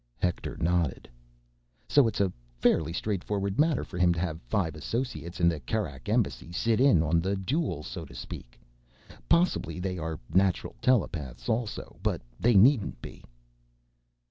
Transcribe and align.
Hector 0.17 0.57
nodded. 0.57 1.07
"So 1.87 2.07
it's 2.07 2.19
a 2.19 2.33
fairly 2.57 2.91
straightforward 2.91 3.59
matter 3.59 3.83
for 3.83 3.99
him 3.99 4.15
to 4.15 4.19
have 4.19 4.41
five 4.41 4.73
associates 4.73 5.39
in 5.39 5.47
the 5.47 5.59
Kerak 5.59 6.09
Embassy 6.09 6.51
sit 6.51 6.81
in 6.81 7.03
on 7.03 7.21
the 7.21 7.35
duel, 7.35 7.83
so 7.83 8.03
to 8.05 8.15
speak. 8.15 8.59
Possibly 9.29 9.79
they 9.79 9.99
are 9.99 10.19
natural 10.33 10.75
telepaths 10.81 11.47
also, 11.47 11.99
but 12.01 12.23
they 12.39 12.55
needn't 12.55 12.99
be." 12.99 13.21